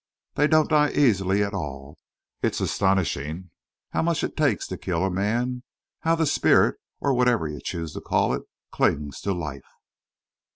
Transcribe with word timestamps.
They 0.33 0.47
don't 0.47 0.67
die 0.71 0.89
easily 0.89 1.43
at 1.43 1.53
all. 1.53 1.99
It's 2.41 2.59
astonishing 2.59 3.51
how 3.91 4.01
much 4.01 4.23
it 4.23 4.35
takes 4.35 4.65
to 4.69 4.77
kill 4.79 5.05
a 5.05 5.11
man 5.11 5.61
how 5.99 6.15
the 6.15 6.25
spirit, 6.25 6.77
or 6.99 7.13
whatever 7.13 7.47
you 7.47 7.61
choose 7.63 7.93
to 7.93 8.01
call 8.01 8.33
it, 8.33 8.41
clings 8.71 9.21
to 9.21 9.31
life." 9.31 9.69